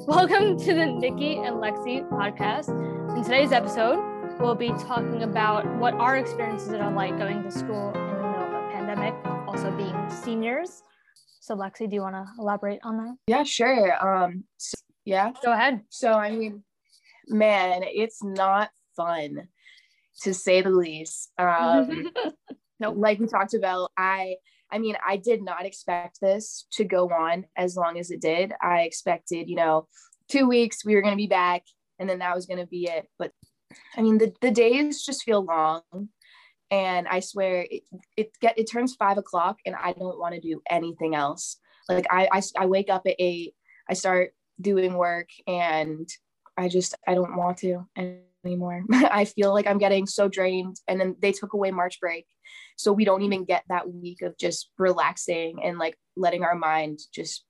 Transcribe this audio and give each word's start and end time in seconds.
Welcome 0.00 0.58
to 0.58 0.74
the 0.74 0.86
Nikki 0.86 1.36
and 1.36 1.56
Lexi 1.56 2.08
podcast. 2.08 2.68
In 3.16 3.22
today's 3.22 3.52
episode, 3.52 3.98
we'll 4.40 4.54
be 4.54 4.68
talking 4.70 5.22
about 5.22 5.66
what 5.76 5.94
our 5.94 6.16
experiences 6.16 6.72
are 6.72 6.92
like 6.92 7.16
going 7.18 7.42
to 7.42 7.50
school 7.50 7.88
in 7.88 8.00
the 8.00 8.14
middle 8.14 8.42
of 8.42 8.52
a 8.52 8.70
pandemic, 8.72 9.14
also 9.46 9.70
being 9.76 10.10
seniors. 10.10 10.82
So, 11.40 11.54
Lexi, 11.54 11.88
do 11.88 11.94
you 11.94 12.00
want 12.00 12.14
to 12.14 12.26
elaborate 12.38 12.80
on 12.82 12.96
that? 12.98 13.16
Yeah, 13.26 13.44
sure. 13.44 14.06
Um, 14.06 14.44
so, 14.56 14.74
yeah. 15.04 15.32
Go 15.44 15.52
ahead. 15.52 15.82
So, 15.90 16.12
I 16.12 16.30
mean, 16.30 16.64
man, 17.28 17.82
it's 17.84 18.22
not 18.22 18.70
fun 18.96 19.48
to 20.22 20.34
say 20.34 20.62
the 20.62 20.70
least. 20.70 21.30
Um, 21.38 22.10
Nope. 22.82 22.96
Like 22.98 23.20
we 23.20 23.26
talked 23.26 23.54
about, 23.54 23.92
I, 23.96 24.36
I 24.72 24.78
mean, 24.78 24.96
I 25.06 25.18
did 25.18 25.42
not 25.42 25.66
expect 25.66 26.20
this 26.20 26.66
to 26.72 26.84
go 26.84 27.08
on 27.10 27.44
as 27.56 27.76
long 27.76 27.98
as 27.98 28.10
it 28.10 28.22
did. 28.22 28.52
I 28.62 28.82
expected, 28.82 29.48
you 29.48 29.56
know, 29.56 29.86
two 30.28 30.48
weeks 30.48 30.84
we 30.84 30.94
were 30.94 31.02
going 31.02 31.12
to 31.12 31.16
be 31.16 31.26
back, 31.26 31.62
and 31.98 32.08
then 32.08 32.20
that 32.20 32.34
was 32.34 32.46
going 32.46 32.60
to 32.60 32.66
be 32.66 32.88
it. 32.90 33.06
But 33.18 33.32
I 33.96 34.02
mean, 34.02 34.18
the 34.18 34.32
the 34.40 34.50
days 34.50 35.04
just 35.04 35.24
feel 35.24 35.44
long, 35.44 35.82
and 36.70 37.06
I 37.06 37.20
swear 37.20 37.66
it 37.70 37.82
it 38.16 38.30
get 38.40 38.58
it 38.58 38.70
turns 38.70 38.94
five 38.94 39.18
o'clock, 39.18 39.58
and 39.66 39.76
I 39.76 39.92
don't 39.92 40.18
want 40.18 40.34
to 40.34 40.40
do 40.40 40.62
anything 40.68 41.14
else. 41.14 41.58
Like 41.88 42.06
I, 42.10 42.28
I 42.32 42.42
I 42.58 42.66
wake 42.66 42.90
up 42.90 43.02
at 43.06 43.16
eight, 43.18 43.54
I 43.88 43.94
start 43.94 44.32
doing 44.60 44.94
work, 44.94 45.28
and 45.46 46.08
I 46.56 46.68
just 46.68 46.94
I 47.06 47.14
don't 47.14 47.36
want 47.36 47.58
to 47.58 47.86
anymore. 48.44 48.82
I 48.92 49.24
feel 49.24 49.52
like 49.52 49.66
I'm 49.66 49.78
getting 49.78 50.06
so 50.06 50.28
drained. 50.28 50.76
And 50.88 51.00
then 51.00 51.16
they 51.20 51.32
took 51.32 51.52
away 51.52 51.70
March 51.70 52.00
break. 52.00 52.26
So 52.76 52.92
we 52.92 53.04
don't 53.04 53.22
even 53.22 53.44
get 53.44 53.64
that 53.68 53.92
week 53.92 54.22
of 54.22 54.36
just 54.38 54.70
relaxing 54.78 55.60
and 55.62 55.78
like 55.78 55.96
letting 56.16 56.42
our 56.42 56.54
mind 56.54 56.98
just 57.14 57.44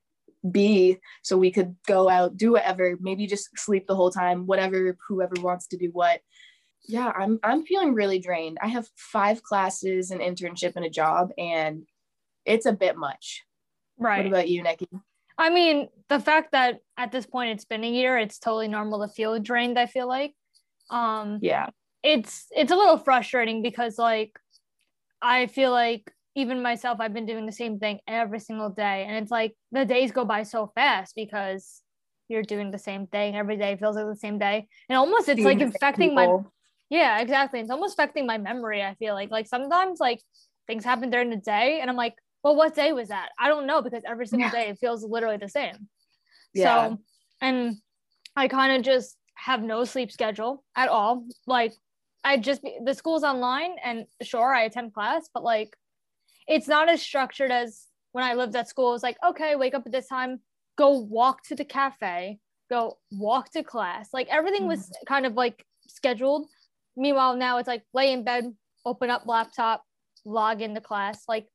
be 0.51 0.99
so 1.23 1.37
we 1.37 1.51
could 1.51 1.77
go 1.87 2.09
out, 2.09 2.37
do 2.37 2.53
whatever, 2.53 2.97
maybe 3.01 3.27
just 3.27 3.49
sleep 3.57 3.87
the 3.87 3.95
whole 3.95 4.11
time, 4.11 4.47
whatever, 4.47 4.97
whoever 5.09 5.35
wants 5.41 5.69
to 5.69 5.77
do 5.77 5.91
what. 5.93 6.21
Yeah, 6.89 7.13
I'm 7.17 7.39
I'm 7.45 7.65
feeling 7.65 7.95
really 7.95 8.19
drained. 8.19 8.59
I 8.61 8.67
have 8.67 8.89
five 8.97 9.41
classes, 9.43 10.11
an 10.11 10.19
internship, 10.19 10.73
and 10.75 10.85
a 10.85 10.91
job, 10.91 11.31
and 11.39 11.85
it's 12.45 12.67
a 12.67 12.73
bit 12.73 12.97
much. 12.97 13.45
Right. 13.99 14.19
What 14.19 14.27
about 14.27 14.49
you, 14.49 14.65
Nikki? 14.65 14.89
I 15.39 15.51
mean, 15.51 15.89
the 16.09 16.19
fact 16.19 16.53
that 16.53 16.81
at 16.97 17.13
this 17.13 17.25
point 17.25 17.51
it's 17.51 17.65
been 17.65 17.85
a 17.85 17.91
year, 17.91 18.19
it's 18.19 18.39
totally 18.39 18.69
normal 18.69 19.07
to 19.07 19.13
feel 19.13 19.39
drained, 19.39 19.79
I 19.79 19.87
feel 19.87 20.09
like. 20.09 20.35
Um 20.93 21.39
Yeah. 21.41 21.71
it's 22.03 22.47
it's 22.53 22.73
a 22.73 22.77
little 22.77 22.99
frustrating 22.99 23.63
because 23.63 23.99
like 23.99 24.33
I 25.23 25.47
feel 25.47 25.71
like 25.71 26.13
even 26.35 26.63
myself 26.63 26.99
I've 27.01 27.13
been 27.15 27.27
doing 27.27 27.47
the 27.47 27.53
same 27.53 27.79
thing 27.79 28.01
every 28.09 28.41
single 28.41 28.71
day. 28.71 29.05
And 29.07 29.17
it's 29.17 29.31
like 29.31 29.55
the 29.71 29.85
days 29.85 30.13
go 30.13 30.25
by 30.25 30.43
so 30.45 30.73
fast 30.75 31.15
because 31.15 31.83
you're 32.29 32.43
doing 32.43 32.71
the 32.71 32.79
same 32.79 33.07
thing 33.07 33.37
every 33.37 33.57
day. 33.57 33.77
Feels 33.77 33.97
like 33.97 34.07
the 34.07 34.17
same 34.17 34.39
day. 34.39 34.67
And 34.89 34.97
almost 34.97 35.29
it's 35.29 35.45
like 35.45 35.59
same 35.59 35.69
affecting 35.69 36.15
my 36.15 36.29
yeah 36.91 37.21
exactly. 37.21 37.61
It's 37.61 37.71
almost 37.71 37.95
affecting 37.95 38.27
my 38.27 38.39
memory 38.39 38.83
I 38.83 38.95
feel 38.95 39.15
like. 39.15 39.31
Like 39.31 39.47
sometimes 39.47 40.01
like 40.01 40.21
things 40.67 40.85
happen 40.85 41.11
during 41.11 41.31
the 41.31 41.37
day 41.37 41.81
and 41.81 41.91
I'm 41.91 41.97
like 41.97 42.15
well 42.43 42.57
what 42.57 42.75
day 42.75 42.93
was 42.93 43.09
that? 43.09 43.31
I 43.39 43.49
don't 43.49 43.67
know 43.67 43.83
because 43.83 44.03
every 44.07 44.27
single 44.27 44.49
Yeah. 44.49 44.63
day 44.63 44.69
it 44.71 44.79
feels 44.81 45.05
literally 45.05 45.37
the 45.39 45.49
same. 45.49 45.89
Yeah. 46.55 46.89
so 46.89 46.99
and 47.41 47.77
I 48.37 48.49
kind 48.49 48.77
of 48.77 48.83
just 48.83 49.17
have 49.45 49.63
no 49.63 49.85
sleep 49.85 50.11
schedule 50.11 50.63
at 50.77 50.89
all 50.89 51.25
like 51.47 51.73
I 52.25 52.37
just 52.37 52.63
the 52.85 52.95
school's 52.95 53.25
online 53.25 53.77
and 53.83 54.07
sure 54.23 54.55
I 54.55 54.63
attend 54.63 54.95
class, 54.95 55.29
but 55.33 55.43
like 55.43 55.77
it's 56.47 56.69
not 56.69 56.89
as 56.89 57.03
structured 57.03 57.51
as 57.51 57.87
when 58.13 58.25
I 58.25 58.35
lived 58.35 58.55
at 58.57 58.69
school. 58.69 58.91
It 58.91 58.93
was 58.93 59.03
like, 59.03 59.17
okay, 59.25 59.57
wake 59.57 59.75
up 59.75 59.87
at 59.87 59.93
this 59.93 60.09
time, 60.09 60.41
go 60.77 60.99
walk 60.99 61.43
to 61.45 61.57
the 61.57 61.65
cafe, 61.65 62.39
go 62.71 62.99
walk 63.11 63.51
to 63.53 63.63
class. 63.63 64.11
Like 64.13 64.29
everything 64.29 64.67
was 64.67 64.81
mm-hmm. 64.81 65.07
kind 65.07 65.27
of 65.27 65.35
like 65.35 65.65
scheduled. 65.89 66.47
Meanwhile, 66.97 67.37
now 67.37 67.59
it's 67.59 67.69
like 67.69 67.83
lay 67.93 68.13
in 68.13 68.23
bed, 68.25 68.45
open 68.85 69.11
up 69.11 69.27
laptop, 69.27 69.83
log 70.25 70.63
into 70.63 70.81
class. 70.81 71.25
Like 71.29 71.47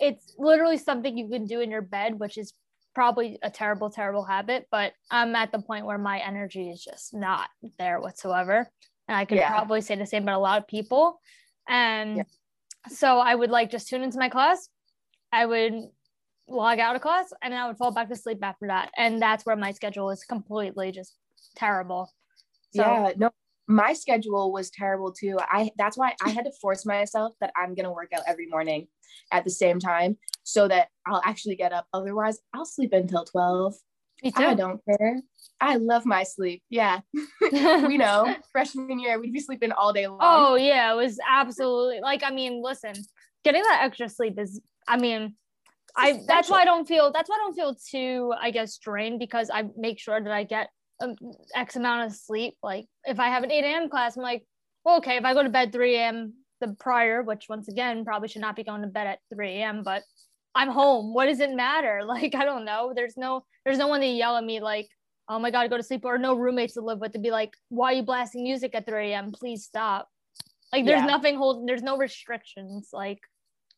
it's 0.00 0.34
literally 0.38 0.78
something 0.78 1.16
you 1.16 1.28
can 1.28 1.46
do 1.46 1.60
in 1.60 1.70
your 1.70 1.82
bed, 1.82 2.18
which 2.18 2.36
is 2.36 2.52
probably 2.94 3.38
a 3.42 3.50
terrible, 3.50 3.90
terrible 3.90 4.24
habit. 4.24 4.66
But 4.70 4.92
I'm 5.10 5.34
at 5.36 5.52
the 5.52 5.60
point 5.60 5.86
where 5.86 5.98
my 5.98 6.18
energy 6.20 6.70
is 6.70 6.82
just 6.82 7.14
not 7.14 7.48
there 7.78 8.00
whatsoever 8.00 8.68
and 9.08 9.16
I 9.16 9.24
could 9.24 9.38
Yeah. 9.38 9.50
probably 9.50 9.80
say 9.80 9.96
the 9.96 10.06
same 10.06 10.22
about 10.22 10.38
a 10.38 10.38
lot 10.38 10.60
of 10.60 10.68
people. 10.68 11.20
And 11.68 12.18
Yeah. 12.18 12.24
so 12.88 13.18
I 13.18 13.34
would 13.34 13.50
like 13.50 13.70
just 13.70 13.88
tune 13.88 14.02
into 14.02 14.18
my 14.18 14.28
class. 14.28 14.68
I 15.32 15.46
would 15.46 15.74
log 16.46 16.78
out 16.78 16.94
of 16.96 17.02
class 17.02 17.32
and 17.42 17.52
then 17.52 17.60
I 17.60 17.66
would 17.66 17.78
fall 17.78 17.90
back 17.90 18.08
to 18.08 18.16
sleep 18.16 18.38
after 18.42 18.68
that. 18.68 18.90
And 18.96 19.20
that's 19.20 19.44
where 19.44 19.56
my 19.56 19.72
schedule 19.72 20.10
is 20.10 20.24
completely 20.24 20.92
just 20.92 21.16
terrible. 21.56 22.12
So 22.70 22.82
yeah 22.82 23.12
no 23.16 23.30
my 23.66 23.92
schedule 23.92 24.52
was 24.52 24.70
terrible 24.70 25.12
too. 25.12 25.38
I 25.40 25.70
that's 25.78 25.96
why 25.96 26.14
i 26.24 26.30
had 26.30 26.44
to 26.44 26.52
force 26.60 26.84
myself 26.84 27.34
that 27.40 27.52
i'm 27.56 27.74
going 27.74 27.84
to 27.84 27.90
work 27.90 28.12
out 28.14 28.22
every 28.26 28.46
morning 28.46 28.88
at 29.32 29.44
the 29.44 29.50
same 29.50 29.78
time 29.78 30.16
so 30.42 30.68
that 30.68 30.88
i'll 31.06 31.22
actually 31.24 31.56
get 31.56 31.72
up. 31.72 31.86
Otherwise 31.92 32.38
i'll 32.54 32.66
sleep 32.66 32.92
until 32.92 33.24
12 33.24 33.74
i 34.36 34.54
don't 34.54 34.80
care. 34.86 35.20
I 35.60 35.76
love 35.76 36.04
my 36.04 36.22
sleep. 36.24 36.62
Yeah. 36.70 37.00
We 37.52 37.98
know 37.98 38.34
freshman 38.52 38.98
year 38.98 39.20
we'd 39.20 39.32
be 39.32 39.40
sleeping 39.40 39.72
all 39.72 39.92
day 39.92 40.06
long. 40.06 40.18
Oh 40.20 40.54
yeah, 40.56 40.92
it 40.92 40.96
was 40.96 41.18
absolutely 41.28 42.00
like 42.00 42.22
I 42.24 42.30
mean, 42.30 42.62
listen, 42.62 42.94
getting 43.44 43.62
that 43.62 43.82
extra 43.82 44.08
sleep 44.08 44.38
is 44.38 44.60
I 44.88 44.96
mean, 44.96 45.34
I 45.96 46.20
that's 46.26 46.50
why 46.50 46.62
I 46.62 46.64
don't 46.64 46.86
feel 46.86 47.12
that's 47.12 47.28
why 47.28 47.36
I 47.36 47.38
don't 47.38 47.54
feel 47.54 47.74
too 47.74 48.32
I 48.40 48.50
guess 48.50 48.78
drained 48.78 49.18
because 49.18 49.50
I 49.52 49.64
make 49.76 49.98
sure 49.98 50.20
that 50.20 50.32
I 50.32 50.44
get 50.44 50.68
um, 51.04 51.16
X 51.54 51.76
amount 51.76 52.06
of 52.10 52.16
sleep. 52.16 52.54
Like 52.62 52.86
if 53.04 53.20
I 53.20 53.28
have 53.28 53.42
an 53.42 53.50
8 53.50 53.64
a.m. 53.64 53.88
class, 53.88 54.16
I'm 54.16 54.22
like, 54.22 54.44
well, 54.84 54.98
okay, 54.98 55.16
if 55.16 55.24
I 55.24 55.34
go 55.34 55.42
to 55.42 55.48
bed 55.48 55.72
3 55.72 55.96
a.m. 55.96 56.34
the 56.60 56.74
prior, 56.78 57.22
which 57.22 57.46
once 57.48 57.68
again 57.68 58.04
probably 58.04 58.28
should 58.28 58.42
not 58.42 58.56
be 58.56 58.64
going 58.64 58.82
to 58.82 58.88
bed 58.88 59.06
at 59.06 59.18
3 59.32 59.48
a.m. 59.48 59.82
But 59.82 60.02
I'm 60.54 60.68
home. 60.68 61.14
What 61.14 61.26
does 61.26 61.40
it 61.40 61.50
matter? 61.54 62.02
Like 62.06 62.34
I 62.34 62.44
don't 62.44 62.64
know. 62.64 62.92
There's 62.94 63.16
no 63.16 63.44
there's 63.64 63.78
no 63.78 63.88
one 63.88 64.00
to 64.00 64.06
yell 64.06 64.36
at 64.36 64.44
me 64.44 64.60
like, 64.60 64.88
oh 65.28 65.38
my 65.38 65.50
god, 65.50 65.70
go 65.70 65.76
to 65.76 65.82
sleep, 65.82 66.04
or 66.04 66.18
no 66.18 66.34
roommates 66.34 66.74
to 66.74 66.80
live 66.80 66.98
with 67.00 67.12
to 67.12 67.18
be 67.18 67.30
like, 67.30 67.52
why 67.68 67.92
are 67.92 67.96
you 67.96 68.02
blasting 68.02 68.42
music 68.44 68.74
at 68.74 68.86
3 68.86 69.12
a.m. 69.12 69.32
Please 69.32 69.64
stop. 69.64 70.08
Like 70.72 70.84
there's 70.84 71.00
Yeah. 71.00 71.06
nothing 71.06 71.36
holding. 71.36 71.66
There's 71.66 71.82
no 71.82 71.96
restrictions. 71.96 72.90
Like 72.92 73.20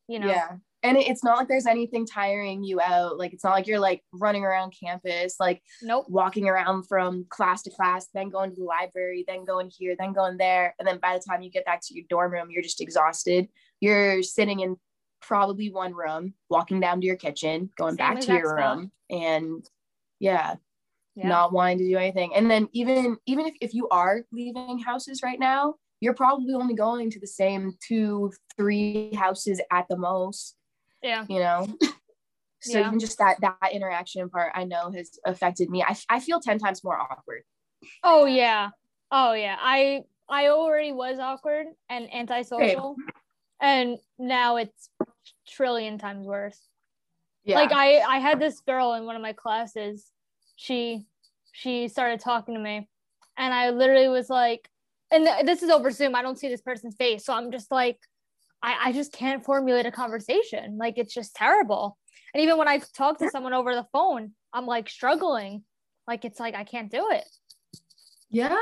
you 0.08 0.18
know. 0.18 0.28
yeah 0.28 0.48
and 0.86 0.96
it's 0.96 1.24
not 1.24 1.36
like 1.38 1.48
there's 1.48 1.66
anything 1.66 2.06
tiring 2.06 2.62
you 2.62 2.80
out 2.80 3.18
like 3.18 3.32
it's 3.32 3.42
not 3.44 3.52
like 3.52 3.66
you're 3.66 3.80
like 3.80 4.02
running 4.12 4.44
around 4.44 4.72
campus 4.78 5.36
like 5.40 5.62
Nope. 5.82 6.06
walking 6.08 6.48
around 6.48 6.84
from 6.86 7.26
class 7.28 7.62
to 7.62 7.70
class, 7.70 8.08
then 8.14 8.30
going 8.30 8.50
to 8.50 8.56
the 8.56 8.64
library, 8.64 9.24
then 9.26 9.44
going 9.44 9.70
here, 9.76 9.94
then 9.98 10.12
going 10.12 10.36
there. 10.36 10.74
And 10.78 10.86
then 10.86 10.98
by 10.98 11.14
the 11.14 11.24
time 11.28 11.42
you 11.42 11.50
get 11.50 11.64
back 11.64 11.80
to 11.82 11.94
your 11.94 12.04
dorm 12.08 12.32
room, 12.32 12.48
you're 12.50 12.62
just 12.62 12.80
exhausted. 12.80 13.48
You're 13.80 14.22
sitting 14.22 14.60
in 14.60 14.76
probably 15.20 15.70
one 15.70 15.94
room, 15.94 16.34
walking 16.48 16.80
down 16.80 17.00
to 17.00 17.06
your 17.06 17.16
kitchen, 17.16 17.70
going 17.76 17.92
Same 17.96 17.96
back 17.96 18.20
to 18.20 18.32
your 18.34 18.54
room, 18.56 18.92
and 19.10 19.68
yeah, 20.20 20.54
Yeah. 21.14 21.28
not 21.28 21.52
wanting 21.52 21.78
to 21.78 21.88
do 21.88 21.96
anything. 21.96 22.34
And 22.34 22.50
then 22.50 22.68
even 22.72 23.16
even 23.26 23.46
if, 23.46 23.54
if 23.60 23.74
you 23.74 23.88
are 23.88 24.22
leaving 24.32 24.78
houses 24.78 25.20
right 25.22 25.38
now, 25.38 25.74
you're 26.00 26.14
probably 26.14 26.54
only 26.54 26.74
going 26.74 27.10
to 27.10 27.20
the 27.20 27.26
same 27.26 27.72
two, 27.86 28.32
three 28.56 29.12
houses 29.14 29.60
at 29.72 29.86
the 29.88 29.96
most 29.96 30.54
Yeah. 31.02 31.24
you 31.28 31.40
know 31.40 31.66
so 32.60 32.78
Yeah. 32.78 32.86
even 32.88 32.98
just 32.98 33.18
that 33.18 33.36
that 33.40 33.72
interaction 33.72 34.28
part 34.30 34.52
i 34.54 34.64
know 34.64 34.90
has 34.90 35.10
affected 35.24 35.70
me 35.70 35.82
i, 35.82 35.96
I 36.08 36.20
feel 36.20 36.40
10 36.40 36.58
times 36.58 36.82
more 36.82 36.98
awkward 36.98 37.42
Oh 38.02 38.24
yeah. 38.24 38.70
Oh 39.10 39.32
yeah. 39.34 39.56
I 39.60 40.02
I 40.28 40.48
already 40.48 40.92
was 40.92 41.18
awkward 41.18 41.66
and 41.88 42.12
antisocial, 42.12 42.96
and 43.60 43.98
now 44.18 44.56
it's 44.56 44.88
trillion 45.46 45.98
times 45.98 46.26
worse. 46.26 46.58
yeah 47.44 47.56
Like 47.56 47.70
I 47.72 47.98
I 48.00 48.18
had 48.18 48.40
this 48.40 48.60
girl 48.60 48.94
in 48.94 49.04
one 49.04 49.14
of 49.14 49.22
my 49.22 49.34
classes. 49.34 50.10
She 50.56 51.06
she 51.52 51.88
started 51.88 52.18
talking 52.20 52.54
to 52.54 52.60
me, 52.60 52.88
and 53.36 53.54
I 53.54 53.70
literally 53.70 54.08
was 54.08 54.30
like, 54.30 54.68
and 55.12 55.26
th- 55.26 55.44
this 55.46 55.62
is 55.62 55.70
over 55.70 55.90
Zoom. 55.90 56.14
I 56.14 56.22
don't 56.22 56.38
see 56.38 56.48
this 56.48 56.62
person's 56.62 56.96
face, 56.96 57.24
so 57.24 57.34
I'm 57.34 57.52
just 57.52 57.70
like, 57.70 57.98
I 58.66 58.88
I 58.88 58.92
just 58.92 59.12
can't 59.12 59.44
formulate 59.44 59.86
a 59.86 59.90
conversation. 59.92 60.76
Like 60.78 60.98
it's 60.98 61.14
just 61.14 61.34
terrible. 61.34 61.96
And 62.34 62.42
even 62.42 62.58
when 62.58 62.68
I 62.68 62.80
talk 62.94 63.18
to 63.20 63.30
someone 63.30 63.54
over 63.54 63.74
the 63.74 63.86
phone, 63.92 64.32
I'm 64.52 64.66
like 64.66 64.90
struggling. 64.90 65.62
Like 66.06 66.24
it's 66.26 66.38
like 66.40 66.54
I 66.54 66.64
can't 66.64 66.90
do 66.90 67.08
it. 67.12 67.24
yeah 68.30 68.56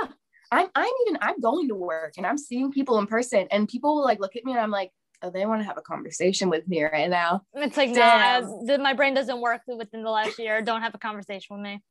i'm 0.52 0.68
i'm 0.74 0.92
even 1.06 1.18
i'm 1.22 1.40
going 1.40 1.66
to 1.68 1.74
work 1.74 2.12
and 2.18 2.26
i'm 2.26 2.36
seeing 2.36 2.70
people 2.70 2.98
in 2.98 3.06
person 3.06 3.46
and 3.50 3.66
people 3.66 3.96
will 3.96 4.04
like 4.04 4.20
look 4.20 4.36
at 4.36 4.44
me 4.44 4.52
and 4.52 4.60
i'm 4.60 4.70
like 4.70 4.90
oh 5.22 5.30
they 5.30 5.46
want 5.46 5.60
to 5.62 5.66
have 5.66 5.78
a 5.78 5.82
conversation 5.82 6.50
with 6.50 6.68
me 6.68 6.82
right 6.84 7.08
now 7.08 7.40
It's 7.54 7.76
like, 7.78 7.92
Damn. 7.94 8.44
nah, 8.66 8.76
my 8.78 8.92
brain 8.92 9.14
doesn't 9.14 9.40
work 9.40 9.62
within 9.66 10.02
the 10.02 10.10
last 10.10 10.38
year. 10.38 10.60
Don't 10.60 10.82
have 10.82 10.94
a 10.94 10.98
conversation 10.98 11.56
with 11.56 11.62
me. 11.64 11.82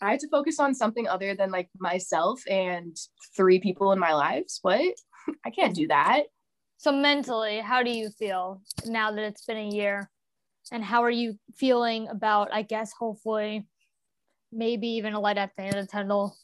i 0.00 0.10
have 0.12 0.20
to 0.20 0.28
focus 0.28 0.58
on 0.58 0.74
something 0.74 1.06
other 1.06 1.34
than 1.34 1.50
like 1.50 1.68
myself 1.78 2.40
and 2.48 2.96
three 3.36 3.60
people 3.60 3.92
in 3.92 3.98
my 3.98 4.14
lives 4.14 4.58
what 4.62 4.80
i 5.46 5.50
can't 5.50 5.74
do 5.74 5.86
that 5.88 6.22
So 6.82 6.90
mentally, 6.90 7.60
how 7.60 7.84
do 7.84 7.92
you 7.92 8.10
feel 8.10 8.60
now 8.84 9.12
that 9.12 9.22
it's 9.22 9.44
been 9.44 9.56
a 9.56 9.68
year? 9.68 10.10
And 10.72 10.82
how 10.82 11.04
are 11.04 11.10
you 11.10 11.38
feeling 11.54 12.08
about, 12.08 12.52
I 12.52 12.62
guess, 12.62 12.92
hopefully 12.92 13.68
maybe 14.50 14.88
even 14.88 15.14
a 15.14 15.20
light 15.20 15.38
at 15.38 15.52
the 15.56 15.62
end 15.62 15.76
of 15.76 15.86
the 15.86 15.92
tunnel. 15.92 16.36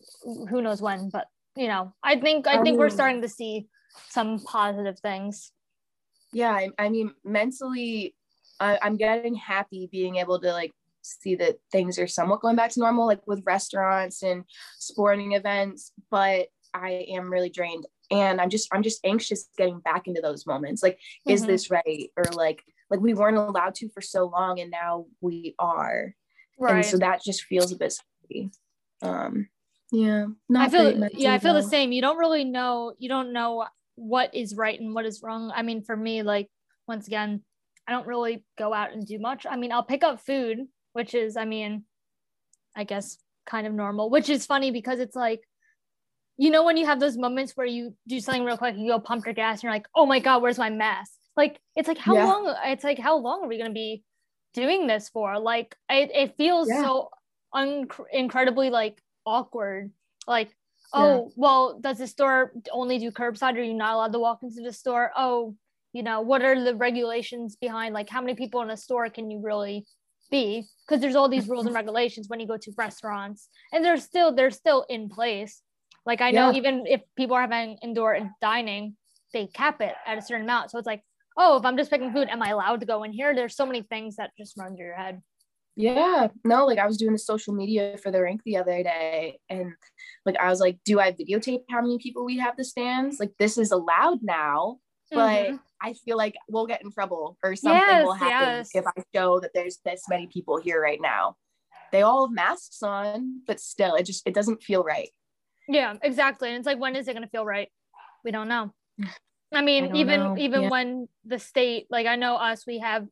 Who 0.48 0.62
knows 0.62 0.80
when? 0.80 1.10
But 1.10 1.26
you 1.56 1.66
know, 1.66 1.92
I 2.04 2.20
think 2.20 2.46
I 2.46 2.62
think 2.62 2.78
we're 2.78 2.84
um, 2.84 2.90
starting 2.90 3.22
to 3.22 3.28
see 3.28 3.66
some 4.10 4.38
positive 4.38 5.00
things. 5.00 5.50
Yeah, 6.32 6.52
I, 6.52 6.68
I 6.78 6.88
mean, 6.88 7.10
mentally, 7.24 8.14
I, 8.60 8.78
I'm 8.80 8.96
getting 8.96 9.34
happy 9.34 9.88
being 9.90 10.18
able 10.18 10.38
to 10.38 10.52
like 10.52 10.70
see 11.02 11.34
that 11.34 11.56
things 11.72 11.98
are 11.98 12.06
somewhat 12.06 12.42
going 12.42 12.54
back 12.54 12.70
to 12.70 12.80
normal, 12.80 13.08
like 13.08 13.26
with 13.26 13.42
restaurants 13.44 14.22
and 14.22 14.44
sporting 14.78 15.32
events. 15.32 15.90
But 16.12 16.46
I 16.72 17.06
am 17.10 17.28
really 17.28 17.50
drained, 17.50 17.86
and 18.10 18.40
I'm 18.40 18.50
just 18.50 18.68
I'm 18.72 18.82
just 18.82 19.00
anxious 19.04 19.48
getting 19.56 19.80
back 19.80 20.06
into 20.06 20.20
those 20.20 20.46
moments. 20.46 20.82
Like, 20.82 20.94
mm-hmm. 20.94 21.32
is 21.32 21.46
this 21.46 21.70
right? 21.70 22.10
Or 22.16 22.24
like 22.32 22.62
like 22.90 23.00
we 23.00 23.14
weren't 23.14 23.36
allowed 23.36 23.74
to 23.76 23.88
for 23.90 24.00
so 24.00 24.26
long, 24.26 24.60
and 24.60 24.70
now 24.70 25.06
we 25.20 25.54
are. 25.58 26.14
Right. 26.58 26.76
And 26.76 26.84
so 26.84 26.98
that 26.98 27.22
just 27.22 27.44
feels 27.44 27.72
a 27.72 27.76
bit 27.76 27.92
scary. 27.92 28.50
Um, 29.00 29.48
yeah. 29.92 30.26
I 30.56 30.68
feel 30.68 31.08
yeah, 31.12 31.34
I 31.34 31.38
feel 31.38 31.54
the 31.54 31.62
same. 31.62 31.92
You 31.92 32.02
don't 32.02 32.18
really 32.18 32.44
know. 32.44 32.92
You 32.98 33.08
don't 33.08 33.32
know 33.32 33.66
what 33.94 34.34
is 34.34 34.54
right 34.54 34.78
and 34.78 34.94
what 34.94 35.06
is 35.06 35.22
wrong. 35.22 35.52
I 35.54 35.62
mean, 35.62 35.82
for 35.82 35.96
me, 35.96 36.22
like 36.22 36.48
once 36.86 37.06
again, 37.06 37.42
I 37.86 37.92
don't 37.92 38.06
really 38.06 38.44
go 38.58 38.74
out 38.74 38.92
and 38.92 39.06
do 39.06 39.18
much. 39.18 39.46
I 39.48 39.56
mean, 39.56 39.72
I'll 39.72 39.82
pick 39.82 40.04
up 40.04 40.20
food, 40.20 40.58
which 40.92 41.14
is, 41.14 41.36
I 41.36 41.44
mean, 41.46 41.84
I 42.76 42.84
guess 42.84 43.18
kind 43.46 43.66
of 43.66 43.72
normal, 43.72 44.10
which 44.10 44.28
is 44.28 44.46
funny 44.46 44.70
because 44.70 45.00
it's 45.00 45.16
like, 45.16 45.40
you 46.38 46.50
know, 46.50 46.64
when 46.64 46.76
you 46.76 46.86
have 46.86 47.00
those 47.00 47.16
moments 47.16 47.52
where 47.56 47.66
you 47.66 47.94
do 48.06 48.20
something 48.20 48.44
real 48.44 48.56
quick, 48.56 48.76
you 48.76 48.88
go 48.88 49.00
pump 49.00 49.26
your 49.26 49.34
gas, 49.34 49.58
and 49.58 49.64
you're 49.64 49.72
like, 49.72 49.88
oh 49.94 50.06
my 50.06 50.20
God, 50.20 50.40
where's 50.40 50.58
my 50.58 50.70
mask? 50.70 51.12
Like, 51.36 51.60
it's 51.76 51.88
like, 51.88 51.98
how 51.98 52.14
yeah. 52.14 52.24
long? 52.24 52.54
It's 52.64 52.84
like, 52.84 52.98
how 52.98 53.18
long 53.18 53.42
are 53.42 53.48
we 53.48 53.58
going 53.58 53.70
to 53.70 53.74
be 53.74 54.04
doing 54.54 54.86
this 54.86 55.08
for? 55.08 55.38
Like, 55.38 55.76
it, 55.90 56.10
it 56.14 56.36
feels 56.36 56.68
yeah. 56.68 56.82
so 56.82 57.10
un- 57.52 57.88
incredibly 58.12 58.70
like 58.70 59.02
awkward. 59.26 59.90
Like, 60.26 60.50
oh 60.92 61.24
yeah. 61.26 61.32
well 61.36 61.78
does 61.80 61.98
the 61.98 62.06
store 62.06 62.52
only 62.72 62.98
do 62.98 63.10
curbside 63.10 63.56
are 63.56 63.62
you 63.62 63.74
not 63.74 63.94
allowed 63.94 64.12
to 64.12 64.18
walk 64.18 64.42
into 64.42 64.62
the 64.62 64.72
store 64.72 65.10
oh 65.16 65.54
you 65.92 66.02
know 66.02 66.20
what 66.20 66.42
are 66.42 66.62
the 66.62 66.74
regulations 66.74 67.56
behind 67.56 67.94
like 67.94 68.08
how 68.08 68.20
many 68.20 68.34
people 68.34 68.62
in 68.62 68.70
a 68.70 68.76
store 68.76 69.08
can 69.10 69.30
you 69.30 69.40
really 69.42 69.86
be 70.30 70.64
because 70.86 71.00
there's 71.00 71.16
all 71.16 71.28
these 71.28 71.48
rules 71.48 71.66
and 71.66 71.74
regulations 71.82 72.28
when 72.28 72.40
you 72.40 72.46
go 72.46 72.56
to 72.56 72.72
restaurants 72.76 73.48
and 73.72 73.84
they're 73.84 73.98
still 73.98 74.34
they're 74.34 74.50
still 74.50 74.86
in 74.88 75.08
place 75.08 75.62
like 76.08 76.20
i 76.20 76.32
know 76.32 76.50
yeah. 76.50 76.56
even 76.56 76.84
if 76.86 77.00
people 77.16 77.36
are 77.36 77.42
having 77.42 77.78
indoor 77.82 78.18
dining 78.40 78.96
they 79.32 79.46
cap 79.46 79.80
it 79.80 79.94
at 80.04 80.18
a 80.18 80.22
certain 80.22 80.42
amount 80.42 80.72
so 80.72 80.78
it's 80.78 80.86
like 80.86 81.02
oh 81.36 81.56
if 81.56 81.64
i'm 81.64 81.76
just 81.76 81.90
picking 81.90 82.12
food 82.12 82.28
am 82.28 82.42
i 82.42 82.48
allowed 82.48 82.80
to 82.80 82.86
go 82.86 83.04
in 83.04 83.12
here 83.12 83.34
there's 83.34 83.54
so 83.54 83.64
many 83.64 83.82
things 83.82 84.16
that 84.16 84.30
just 84.36 84.56
run 84.58 84.74
through 84.74 84.86
your 84.86 84.96
head 84.96 85.20
yeah, 85.80 86.26
no, 86.44 86.66
like 86.66 86.80
I 86.80 86.88
was 86.88 86.96
doing 86.96 87.12
the 87.12 87.20
social 87.20 87.54
media 87.54 87.96
for 88.02 88.10
the 88.10 88.20
rink 88.20 88.40
the 88.44 88.56
other 88.56 88.82
day, 88.82 89.38
and 89.48 89.74
like 90.26 90.36
I 90.36 90.48
was 90.48 90.58
like, 90.58 90.78
do 90.84 90.98
I 90.98 91.12
videotape 91.12 91.60
how 91.70 91.80
many 91.80 91.98
people 91.98 92.24
we 92.24 92.36
have 92.38 92.56
the 92.56 92.64
stands? 92.64 93.20
Like 93.20 93.30
this 93.38 93.56
is 93.56 93.70
allowed 93.70 94.18
now, 94.20 94.78
but 95.12 95.46
mm-hmm. 95.46 95.56
I 95.80 95.92
feel 95.92 96.16
like 96.16 96.34
we'll 96.48 96.66
get 96.66 96.82
in 96.82 96.90
trouble 96.90 97.38
or 97.44 97.54
something 97.54 97.78
yes, 97.78 98.04
will 98.04 98.14
happen 98.14 98.56
yes. 98.56 98.70
if 98.74 98.84
I 98.88 99.02
show 99.14 99.38
that 99.38 99.52
there's 99.54 99.78
this 99.84 100.02
many 100.08 100.26
people 100.26 100.60
here 100.60 100.82
right 100.82 101.00
now. 101.00 101.36
They 101.92 102.02
all 102.02 102.26
have 102.26 102.34
masks 102.34 102.82
on, 102.82 103.42
but 103.46 103.60
still, 103.60 103.94
it 103.94 104.02
just 104.02 104.26
it 104.26 104.34
doesn't 104.34 104.64
feel 104.64 104.82
right. 104.82 105.10
Yeah, 105.68 105.94
exactly. 106.02 106.48
And 106.48 106.58
it's 106.58 106.66
like, 106.66 106.78
when 106.78 106.96
is 106.96 107.08
it 107.08 107.14
gonna 107.14 107.28
feel 107.28 107.44
right? 107.44 107.68
We 108.24 108.30
don't 108.30 108.48
know. 108.48 108.72
I 109.52 109.62
mean, 109.62 109.92
I 109.92 109.96
even 109.96 110.20
know. 110.20 110.36
even 110.38 110.62
yeah. 110.62 110.68
when 110.68 111.08
the 111.24 111.38
state, 111.38 111.86
like 111.90 112.06
I 112.06 112.16
know 112.16 112.36
us, 112.36 112.66
we 112.66 112.80
have 112.80 113.06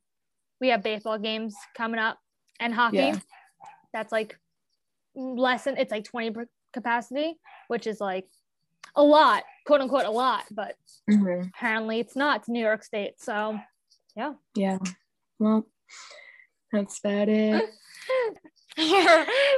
we 0.61 0.69
have 0.69 0.83
baseball 0.83 1.19
games 1.19 1.55
coming 1.77 2.01
up 2.01 2.19
and 2.61 2.75
hockey 2.75 2.97
yeah. 2.97 3.19
that's 3.93 4.13
like 4.13 4.39
less 5.15 5.65
than 5.65 5.77
it's 5.77 5.91
like 5.91 6.05
20 6.05 6.35
capacity 6.73 7.39
which 7.69 7.87
is 7.87 8.01
like 8.01 8.27
a 8.95 9.03
lot 9.03 9.43
quote 9.67 9.81
unquote 9.81 10.05
a 10.05 10.11
lot 10.11 10.45
but 10.51 10.75
mm-hmm. 11.11 11.49
apparently 11.55 12.01
it's 12.01 12.17
not 12.17 12.41
it's 12.41 12.49
new 12.49 12.63
york 12.63 12.83
state 12.83 13.15
so 13.19 13.59
yeah 14.17 14.35
yeah 14.55 14.79
well 15.39 15.67
that's 16.73 16.99
about 16.99 17.29
it 17.29 17.65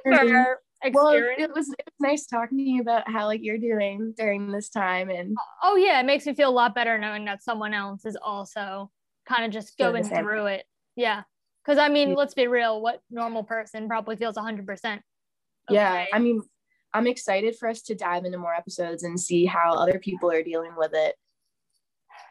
for, 0.04 0.60
well 0.92 1.08
it 1.08 1.50
was 1.54 1.68
it 1.70 1.84
was 1.86 1.94
nice 1.98 2.26
talking 2.26 2.56
to 2.56 2.62
you 2.62 2.80
about 2.80 3.08
how 3.10 3.26
like 3.26 3.40
you're 3.42 3.58
doing 3.58 4.14
during 4.16 4.52
this 4.52 4.68
time 4.68 5.10
and 5.10 5.36
oh 5.62 5.76
yeah 5.76 5.98
it 6.00 6.06
makes 6.06 6.24
me 6.24 6.34
feel 6.34 6.48
a 6.48 6.50
lot 6.50 6.74
better 6.74 6.98
knowing 6.98 7.24
that 7.24 7.42
someone 7.42 7.74
else 7.74 8.04
is 8.04 8.16
also 8.22 8.90
kind 9.26 9.44
of 9.44 9.50
just 9.50 9.76
going 9.76 10.04
through 10.04 10.46
it 10.46 10.64
yeah 10.94 11.22
because 11.68 11.78
I 11.78 11.90
mean, 11.90 12.14
let's 12.14 12.32
be 12.32 12.46
real, 12.46 12.80
what 12.80 13.02
normal 13.10 13.44
person 13.44 13.88
probably 13.88 14.16
feels 14.16 14.36
100%. 14.36 14.66
Okay. 14.84 15.02
Yeah. 15.68 16.06
I 16.14 16.18
mean, 16.18 16.40
I'm 16.94 17.06
excited 17.06 17.56
for 17.56 17.68
us 17.68 17.82
to 17.82 17.94
dive 17.94 18.24
into 18.24 18.38
more 18.38 18.54
episodes 18.54 19.02
and 19.02 19.20
see 19.20 19.44
how 19.44 19.74
other 19.74 19.98
people 19.98 20.30
are 20.30 20.42
dealing 20.42 20.72
with 20.78 20.92
it. 20.94 21.14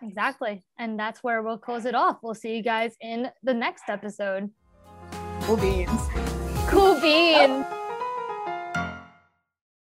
Exactly. 0.01 0.65
And 0.79 0.99
that's 0.99 1.23
where 1.23 1.43
we'll 1.43 1.59
close 1.59 1.85
it 1.85 1.93
off. 1.93 2.17
We'll 2.23 2.33
see 2.33 2.55
you 2.55 2.63
guys 2.63 2.95
in 2.99 3.29
the 3.43 3.53
next 3.53 3.83
episode. 3.89 4.49
Cool 5.41 5.57
beans. 5.57 6.01
Cool 6.67 6.99
beans. 6.99 7.63